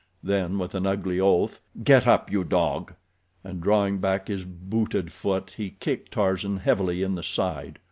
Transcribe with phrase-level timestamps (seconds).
[0.23, 2.95] Then, with an ugly oath, "Get up, you dog!"
[3.43, 7.77] and, drawing back his booted foot, he kicked Tarzan heavily in the side.